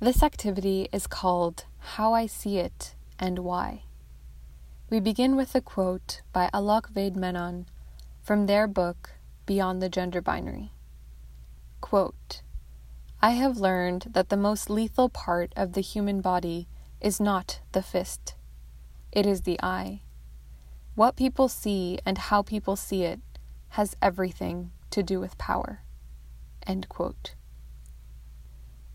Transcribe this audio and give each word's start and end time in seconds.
This 0.00 0.24
activity 0.24 0.88
is 0.92 1.06
called 1.06 1.66
How 1.78 2.12
I 2.14 2.26
See 2.26 2.58
It 2.58 2.94
and 3.18 3.38
Why. 3.38 3.84
We 4.90 4.98
begin 4.98 5.36
with 5.36 5.54
a 5.54 5.60
quote 5.60 6.20
by 6.32 6.50
Alok 6.52 6.88
Vaid-Menon 6.88 7.66
from 8.20 8.46
their 8.46 8.66
book 8.66 9.12
Beyond 9.46 9.80
the 9.80 9.88
Gender 9.88 10.20
Binary. 10.20 10.72
Quote, 11.80 12.42
I 13.22 13.30
have 13.30 13.58
learned 13.58 14.06
that 14.10 14.30
the 14.30 14.36
most 14.36 14.68
lethal 14.68 15.08
part 15.08 15.52
of 15.56 15.72
the 15.72 15.80
human 15.80 16.20
body 16.20 16.66
is 17.00 17.20
not 17.20 17.60
the 17.70 17.82
fist, 17.82 18.34
it 19.12 19.24
is 19.24 19.42
the 19.42 19.60
eye. 19.62 20.00
What 20.96 21.16
people 21.16 21.48
see 21.48 22.00
and 22.04 22.18
how 22.18 22.42
people 22.42 22.74
see 22.74 23.04
it 23.04 23.20
has 23.70 23.96
everything 24.02 24.72
to 24.90 25.04
do 25.04 25.20
with 25.20 25.38
power. 25.38 25.82
End 26.66 26.88
quote. 26.88 27.36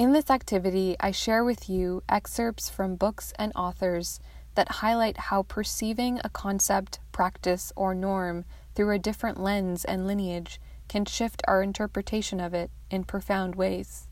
In 0.00 0.12
this 0.12 0.30
activity, 0.30 0.96
I 0.98 1.10
share 1.10 1.44
with 1.44 1.68
you 1.68 2.02
excerpts 2.08 2.70
from 2.70 2.96
books 2.96 3.34
and 3.38 3.52
authors 3.54 4.18
that 4.54 4.76
highlight 4.80 5.18
how 5.28 5.42
perceiving 5.42 6.18
a 6.24 6.30
concept, 6.30 7.00
practice, 7.12 7.70
or 7.76 7.94
norm 7.94 8.46
through 8.74 8.94
a 8.94 8.98
different 8.98 9.38
lens 9.38 9.84
and 9.84 10.06
lineage 10.06 10.58
can 10.88 11.04
shift 11.04 11.42
our 11.46 11.62
interpretation 11.62 12.40
of 12.40 12.54
it 12.54 12.70
in 12.90 13.04
profound 13.04 13.56
ways. 13.56 14.08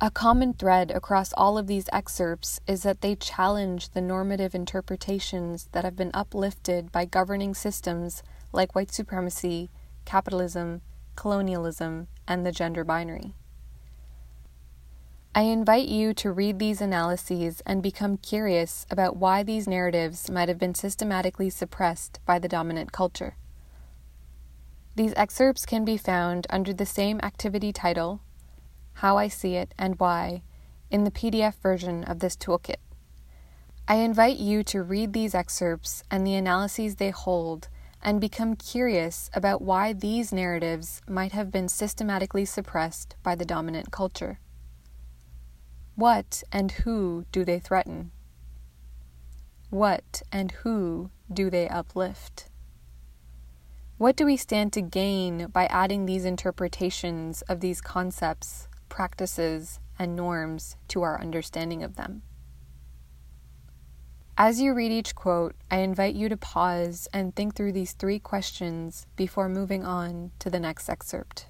A 0.00 0.10
common 0.10 0.54
thread 0.54 0.92
across 0.92 1.34
all 1.34 1.58
of 1.58 1.66
these 1.66 1.90
excerpts 1.92 2.58
is 2.66 2.84
that 2.84 3.02
they 3.02 3.16
challenge 3.16 3.90
the 3.90 4.00
normative 4.00 4.54
interpretations 4.54 5.68
that 5.72 5.84
have 5.84 5.94
been 5.94 6.10
uplifted 6.14 6.90
by 6.90 7.04
governing 7.04 7.52
systems 7.52 8.22
like 8.50 8.74
white 8.74 8.92
supremacy, 8.92 9.68
capitalism, 10.06 10.80
colonialism, 11.16 12.08
and 12.26 12.46
the 12.46 12.52
gender 12.52 12.82
binary. 12.82 13.34
I 15.38 15.42
invite 15.42 15.86
you 15.86 16.14
to 16.14 16.32
read 16.32 16.58
these 16.58 16.80
analyses 16.80 17.62
and 17.64 17.80
become 17.80 18.16
curious 18.16 18.84
about 18.90 19.18
why 19.18 19.44
these 19.44 19.68
narratives 19.68 20.28
might 20.28 20.48
have 20.48 20.58
been 20.58 20.74
systematically 20.74 21.48
suppressed 21.48 22.18
by 22.26 22.40
the 22.40 22.48
dominant 22.48 22.90
culture. 22.90 23.36
These 24.96 25.14
excerpts 25.14 25.64
can 25.64 25.84
be 25.84 25.96
found 25.96 26.48
under 26.50 26.72
the 26.72 26.84
same 26.84 27.20
activity 27.22 27.72
title 27.72 28.20
how 28.94 29.16
I 29.16 29.28
See 29.28 29.54
It, 29.54 29.74
and 29.78 29.96
Why 30.00 30.42
in 30.90 31.04
the 31.04 31.12
PDF 31.12 31.54
version 31.62 32.02
of 32.02 32.18
this 32.18 32.34
toolkit. 32.34 32.80
I 33.86 33.98
invite 33.98 34.38
you 34.38 34.64
to 34.64 34.82
read 34.82 35.12
these 35.12 35.36
excerpts 35.36 36.02
and 36.10 36.26
the 36.26 36.34
analyses 36.34 36.96
they 36.96 37.10
hold 37.10 37.68
and 38.02 38.20
become 38.20 38.56
curious 38.56 39.30
about 39.32 39.62
why 39.62 39.92
these 39.92 40.32
narratives 40.32 41.00
might 41.06 41.30
have 41.30 41.52
been 41.52 41.68
systematically 41.68 42.44
suppressed 42.44 43.14
by 43.22 43.36
the 43.36 43.44
dominant 43.44 43.92
culture. 43.92 44.40
What 45.98 46.42
and 46.52 46.70
who 46.70 47.26
do 47.32 47.44
they 47.44 47.58
threaten? 47.58 48.12
What 49.68 50.22
and 50.30 50.52
who 50.52 51.10
do 51.30 51.50
they 51.50 51.68
uplift? 51.68 52.48
What 53.98 54.16
do 54.16 54.24
we 54.24 54.36
stand 54.36 54.72
to 54.74 54.80
gain 54.80 55.48
by 55.48 55.66
adding 55.66 56.06
these 56.06 56.24
interpretations 56.24 57.42
of 57.42 57.60
these 57.60 57.80
concepts 57.80 58.68
practices, 58.88 59.80
and 59.98 60.16
norms 60.16 60.76
to 60.88 61.02
our 61.02 61.20
understanding 61.20 61.82
of 61.82 61.96
them. 61.96 62.22
As 64.36 64.60
you 64.60 64.72
read 64.72 64.92
each 64.92 65.14
quote, 65.14 65.56
I 65.70 65.78
invite 65.78 66.14
you 66.14 66.28
to 66.28 66.36
pause 66.36 67.08
and 67.12 67.34
think 67.34 67.56
through 67.56 67.72
these 67.72 67.92
three 67.92 68.20
questions 68.20 69.06
before 69.16 69.48
moving 69.48 69.84
on 69.84 70.30
to 70.38 70.50
the 70.50 70.60
next 70.60 70.88
excerpt. 70.88 71.46